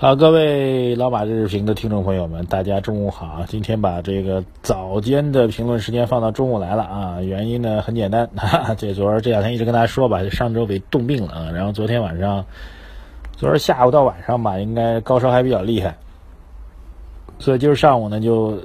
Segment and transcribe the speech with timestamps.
[0.00, 3.42] 好，各位老马日评的听众朋友们，大家中午好。
[3.48, 12.46] 今天把这个早间的评论时间放到中午来了啊，原因呢很简单， 哈哈这昨儿这两天一直跟大家说吧，上周给冻病了啊，然后昨天晚上，
[13.36, 15.96] 昨儿下午到晚上吧，应该高烧还比较厉害，
[17.40, 18.60] 所以今儿上午呢就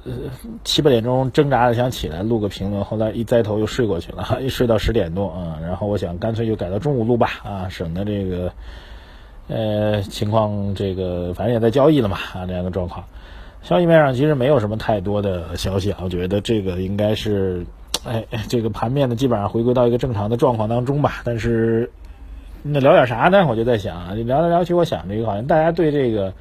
[0.64, 8.52] 七八点钟挣扎着想起来录个评论，后来一栽头又睡过去了， 一睡到十点多啊，然后我想干脆就改到中午录吧啊，省得这个。
[9.48, 13.04] 呃，情况这个反正也在交易了嘛啊，这样的状况。
[13.62, 17.66] 消息面上其实没有什么太多的消息啊，我觉得这个应该是，
[18.06, 21.22] 哎，这个盘面呢基本上回归到一个正常的状况当中吧。
[21.24, 21.90] 但是
[22.62, 23.46] 那聊点啥呢？
[23.48, 26.34] 我就在想啊，聊来聊去，我想这个好像大家对这个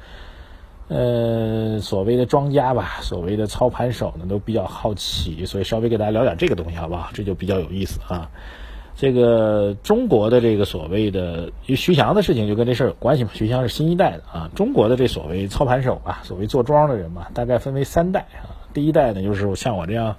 [0.87, 7.09] 呃所谓的庄家吧，所谓的操盘手呢都比较好奇，所以稍微给大家聊点这个东西好不好？
[7.13, 8.29] 这就比较有意思啊。
[8.95, 13.31] 这个中国的这个所谓的，徐翔的事情就跟这事儿有关系嘛。
[13.33, 18.53] 徐翔是新一代的啊，中国的这所谓操盘手啊，所谓做庄的人嘛，大概分为三代啊。
[18.71, 20.15] 第一代呢，就是像我这样，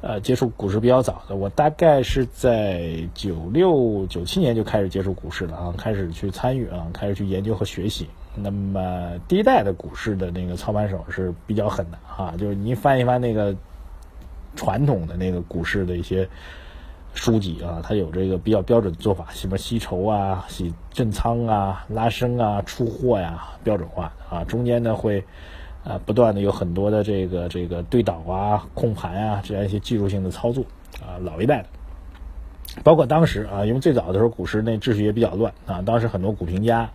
[0.00, 8.08] 呃，接触股市比较早的，我大概是在九六九七年就开始接触股市了啊，开始去参与啊，开始去研究和学习。
[8.34, 13.54] 那么第一代的股市的那个操盘手是比较狠的啊，就是您翻一翻那个
[14.56, 16.28] 传统的那个股市的一些。
[17.18, 24.44] 书籍啊，它有这个比较标准的做法，什么吸筹啊、洗震仓啊、拉升啊、出货呀，标准化啊。
[24.44, 25.22] 中间呢会
[25.82, 30.62] 啊不断的有很多的这个这个对倒啊、控盘啊这样一些技术性的操作
[31.00, 31.18] 啊。
[31.20, 31.68] 老一代的，
[32.84, 36.88] 包括当时啊，因为最早的时候股市那秩序也比较乱啊，当时很多股评家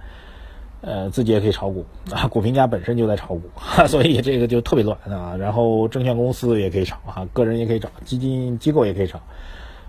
[0.80, 3.42] 呃自己也可以炒股啊，股评家本身就在炒股，
[3.90, 5.36] 所以这个就特别乱啊。
[5.36, 9.20] 然后证券公司也可以炒啊，个人也可以炒，基金机构也可以炒。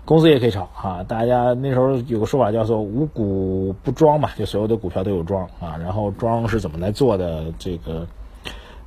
[0.05, 1.03] 公司也可以炒啊！
[1.03, 5.75] 大家那时候有个说法叫做“无股不庄”嘛，就所有的股票都有庄啊。
[5.81, 7.45] 然后庄是怎么来做的？
[7.57, 8.05] 这个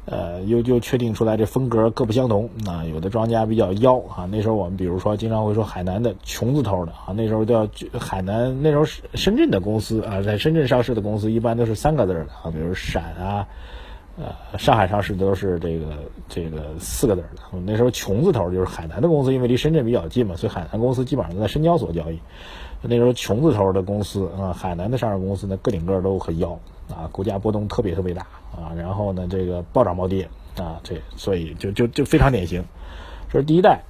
[0.04, 2.84] 呃，又又确定出来这风格各不相同啊。
[2.84, 4.28] 有的庄家比较妖啊。
[4.30, 7.68] 那时候我们比如说经常会说海南的穷字头的啊，那时候都要
[7.98, 13.48] 海南那时候深圳的公司啊，在深圳上市的公司一般都是三个字的啊，比如陕啊。
[14.20, 15.86] 呃，上海上市都是这个
[16.28, 17.28] 这个四个字的。
[17.64, 22.18] 那时候穷字头就是海南的公司，因为离深圳比较近嘛，所以海南公司基本上都在深交所交易。
[22.82, 26.58] 那时候穷字头的公司啊，海南的上市公司呢，个顶个都很妖
[26.90, 32.64] 啊，股价波动特别特别大啊，然后呢，这个暴涨暴跌啊，这所以就就就非常典型。
[33.30, 33.80] 这是第一代。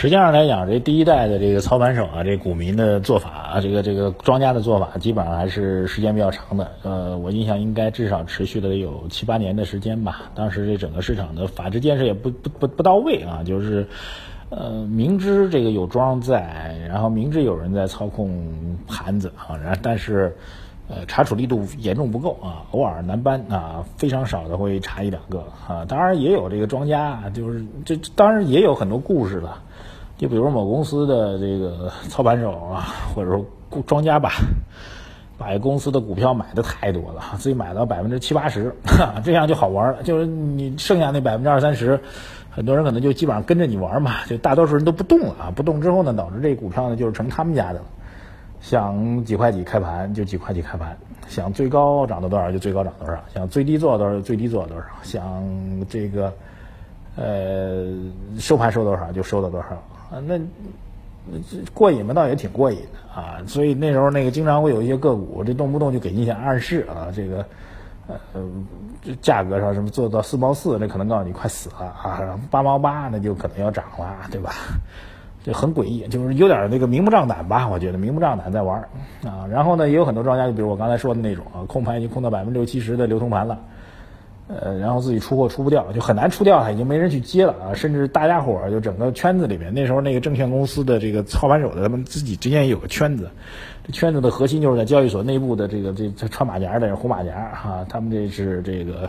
[0.00, 6.70] 实际上来讲，这第一代的这个操盘手啊，这股民的做法啊，这个这个庄家的做法，基本上还是时间比较长的。
[6.84, 10.30] 呃，我印象应该至少持续了有七八年的时间吧。
[10.36, 13.88] 当时这整个市场的法治建设也不不不不到位啊，就是
[14.50, 20.36] 呃明知这个有庄在，然后明知有人在操控盘子啊，然但是
[20.88, 25.84] 呃查处力度严重不够啊，偶尔难搬啊，非常少的会查一两个啊。
[25.86, 29.62] 当然也有这个庄家，就是这当然也有很多故事了。
[30.16, 33.44] 就比如某公司的这个 操盘手啊，或者说
[33.86, 34.32] 庄家吧，
[35.38, 38.74] 把一公司的股票买的太多了，自己买到百分之七八十，
[39.22, 40.02] 这样就好玩了。
[40.02, 42.00] 就是你剩下那百分之二三十，
[42.50, 45.52] 很多人可能就基本上跟着你玩嘛，就大多数人都不动了啊。
[45.54, 47.84] 不动之后呢，导致这股票呢就是成他们家的了。
[48.60, 50.96] 想几块几开盘就几块几开盘，
[51.28, 55.42] 想最高涨到多少就最高涨多少，想最低做多少就最低做多少，想
[55.88, 56.32] 这个
[57.16, 57.94] 呃
[58.38, 59.68] 收盘收多少就收到多少。
[60.10, 60.38] 啊，那
[61.74, 63.38] 过瘾嘛，倒也挺过瘾的啊。
[63.46, 67.44] 所以那时候那个经常会有一些个股，这动不动就给你些暗示啊，这个
[68.06, 68.40] 呃
[69.02, 74.52] 这价格上什么做到四毛四，那可能告诉你快死了啊，八毛八那就可能要涨了，对吧？
[75.44, 78.78] 就很诡异，就是有点那个明目张胆吧，我觉得明目张胆在玩
[79.24, 79.46] 啊。
[79.50, 83.58] 然后呢，也有很多庄家，就比如我刚才说的那种啊，控盘已经控到百分之六七十的流通盘了。
[84.50, 87.74] 呃，然后自己出货出不掉，就很难出掉它，已经没人去接了啊！
[87.74, 93.28] 甚至大家伙儿就整个圈子里面，那时候那个证券公司的这个操盘手的，他们自己之间也有个圈子，
[93.84, 99.06] 这圈子的核心就是在交易所内部的这个这穿马甲的红马甲哈，他们这是这个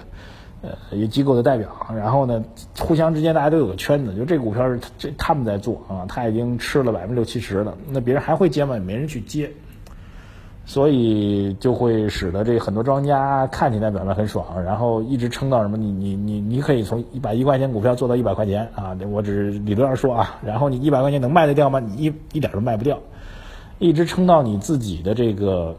[0.61, 2.43] 呃一机构的代表，然后呢，
[2.79, 8.77] 互相之间大家都有个圈子，就这股票是这他们在做啊，他已经吃了百分之六七十了，那别人还会接吗？
[8.77, 9.51] 没人去接。
[10.65, 15.75] 所以就会使得这很多庄家看起来表面很爽，然后一直撑到什么？
[15.75, 18.95] 你你你你可以从一百一块钱股票做到一百块钱啊！
[19.11, 21.79] 我只是理论上说啊，然后你一百块钱能卖得掉吗？
[21.79, 22.99] 你一一点都卖不掉，
[23.79, 25.75] 一直撑到你自己的这个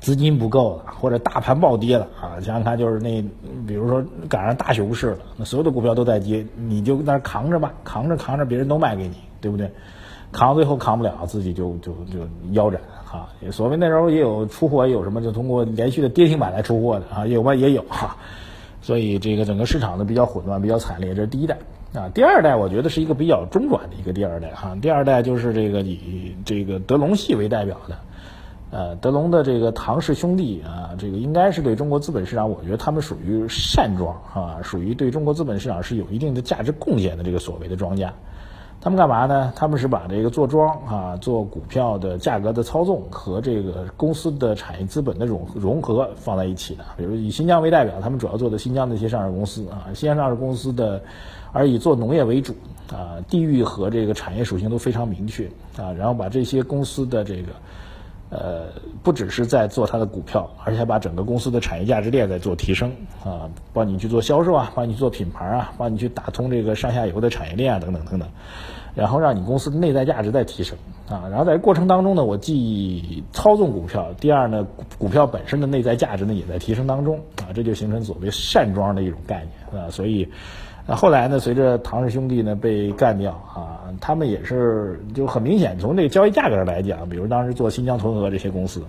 [0.00, 2.40] 资金不够了，或者大盘暴跌了啊！
[2.40, 3.22] 想想看，就是那
[3.66, 9.70] 比如说赶上大熊市了，那所有的股票都在跌，你就在那扛着吧，扛着扛着，别人都卖给你，对不对？
[10.32, 12.20] 扛最后扛不了，自己就就就
[12.52, 13.28] 腰斩哈。
[13.50, 17.54] 所谓那时候也有出货，也有什么就通过连续的跌停板来出货的啊，有吧？
[17.54, 18.16] 也有哈。
[18.80, 21.58] 所以这个整个市场呢比较混乱，比较惨烈，这是第一代
[21.92, 22.08] 啊。
[22.14, 24.74] 第二代我觉得是一个比较中转的一个第二代哈。
[24.80, 27.98] 第二代就是这个以这个德隆系为代表的，
[28.70, 38.12] 呃，德隆的这个唐氏兄弟啊，这个应该是对中国资本市场，我觉得他们属于善庄啊，属于对中国资本市场是有一定的价值贡献的这个所谓的庄家。
[38.80, 39.52] 他们干嘛呢？
[39.56, 46.84] 他们是把这个做庄啊，做股票的价格的操纵和这个公司的产业资本的融融合放在一起的。
[46.96, 51.02] 比如以新疆为代表，他们主要做的新疆的一些上市公司啊，新疆上市公司的，
[51.52, 52.54] 而以做农业为主
[52.90, 55.46] 啊，地域和这个产业属性都非常明确
[55.76, 57.48] 啊，然后把这些公司的这个。
[58.30, 58.66] 呃，
[59.02, 62.90] 不只是在做它的股票，而且还把整个公司的产业价值链在做提升
[63.24, 68.28] 啊，帮你去做销售啊，帮你做品牌啊，帮你去打通这个上下游的产业链啊，等等等等，
[68.94, 70.76] 然后让你公司的内在价值在提升
[71.08, 74.66] 啊，然后在过程当中呢，我既操纵股票，第二呢，
[74.98, 80.28] 股票本身的内在价值呢也在提升当中啊，这就形成所谓善庄的一种概念啊，所以。
[80.86, 81.38] 那后来呢？
[81.38, 88.82] 随着唐氏兄弟呢被干掉啊，他们也是就很明显，从这个交易价格上来讲，比如当时做新疆屯河这些公司，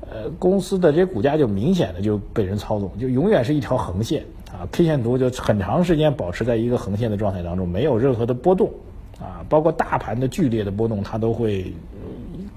[0.00, 8.68] 呃，公司的这些股价就明显的就被人操纵，就永远是一条横线啊，K 线图就很长时间保持在一个横线的状态当中，没有任何的波动
[9.20, 11.72] 啊，包括大盘的剧烈的波动，它都会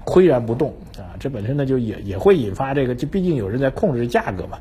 [0.04, 4.58] 岿然不动啊，这本身呢就也也会引发这个，就毕竟有人在控制价格嘛。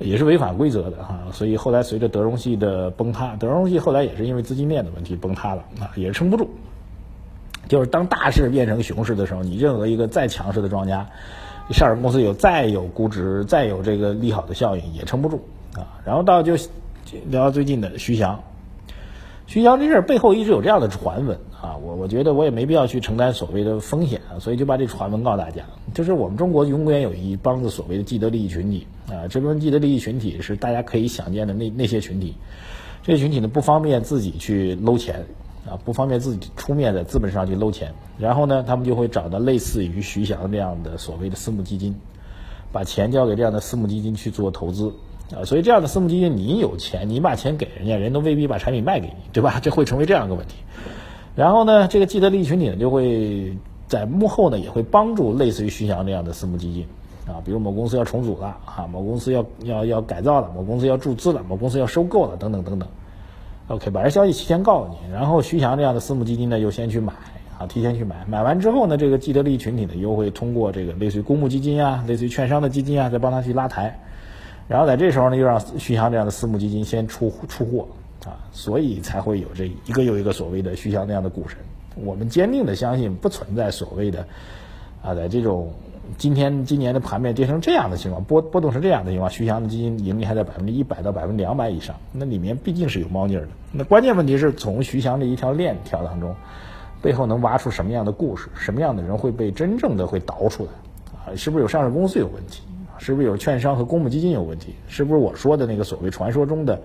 [0.00, 6.48] 也是违反规则的哈，所以后来随着德荣系的崩塌，德荣系后来也是因为资金链的问题崩塌了啊，也撑不住。
[7.66, 11.04] 就是当大势变成熊市的时候，你任何一个再强势的庄家，
[11.72, 15.44] 上市公司有再有估值、再有这个利好的效应，也撑不住
[15.74, 15.98] 啊。
[16.04, 16.54] 然后到就
[17.26, 18.40] 聊到最近的徐翔。
[19.48, 25.64] 徐翔这事儿背后一直有这样的传闻啊，我我觉得我也没必要去承担所谓的风险啊，所以就把这传闻告诉大家，
[25.94, 32.34] 就是我们中国永远有一帮子所谓的既得利益群体啊，这帮既得利益群体是大家可以想见的那那些群体，
[33.02, 35.24] 这些群体呢不方便自己去搂钱
[35.66, 41.96] 啊，不方便自己出面在资本上去搂钱，然后呢，他们就会找到类似于徐翔这样的所谓的私募基金，
[42.70, 44.92] 把钱交给这样的私募基金去做投资。
[45.36, 49.58] 啊，所以这样的私募基金，你有钱，你把钱给人家，人都未必把产品卖给你，对吧？
[49.62, 50.54] 这会成为这样一个问题。
[51.36, 56.86] 然后呢，这个既得利益群体呢，就会在幕后呢，也会帮助类似于徐翔这样的私募基金，
[57.26, 62.88] 啊，比如某公司要重组了，啊，某公司要要要改造了，某公司要注资了，某公司要收购了，等等等等。
[63.68, 67.12] OK，把这消息提前告诉你，然后徐翔这样的私募基金呢，又先去买，
[67.58, 74.00] 啊，提前去买，买完之后呢，这个既得利益群体呢，又会通过这个类似于公募基金啊，类似于券商的基金啊，再帮他去拉抬。
[74.68, 77.88] 然后在这时候呢，又让徐翔这样的私募基金先出出货
[78.26, 81.58] 啊，所以才会有这一个又一个所谓的徐翔那样的股神。
[81.96, 84.26] 我们坚定的相信，不存在所谓的
[85.02, 85.72] 啊，在这种
[86.16, 93.48] 今天今年的盘面跌成这样的情况，波波动成这样的情况，徐翔的基金盈利还在百分之一百到百分之两百以上，那里面毕竟是有猫腻的。
[93.72, 96.34] 那关键问题是从徐翔这一条链条当中，
[97.00, 100.70] 背后能挖出什么样的故事，什么样的人会被真正的会倒出来
[101.14, 101.34] 啊？
[101.34, 102.62] 是不是有上市公司有问题？
[102.98, 104.74] 是不是有券商和公募基金有问题？
[104.88, 106.80] 是不是我说的那个所谓传说中的，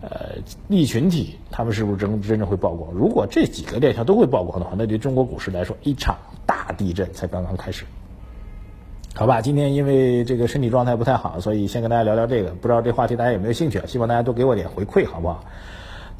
[0.00, 0.36] 呃，
[0.68, 2.92] 利益群体，他们是不是真真正会曝光？
[2.92, 7.84] 如果这几个链条都会曝光的话，那对中国股市来说，一场大地震才刚刚开始。
[9.14, 12.50] 好吧，今天因为这个身体状态不太好，所以先跟大家聊聊这个。
[12.50, 13.84] 不知道这话题大家有没有兴趣啊？
[13.86, 15.44] 希望大家多给我点回馈，好不好？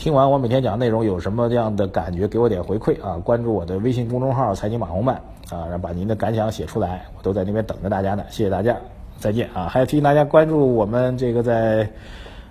[0.00, 2.26] 听完我每天讲内容有什么这样的感觉？
[2.26, 3.20] 给我点回馈啊！
[3.22, 5.16] 关注我的微信公众号“财经马红漫”
[5.52, 8.24] 啊，然后把您的感想写出来，我都在那边等着大家呢。
[8.30, 8.74] 谢谢大家。
[9.18, 9.68] 再见啊！
[9.68, 11.86] 还要提醒大家关注我们这个在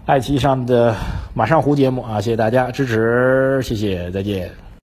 [0.06, 0.92] 爱奇艺上的
[1.34, 2.22] 《马上湖》节目啊！
[2.22, 4.69] 谢谢大家支持，谢谢，再见。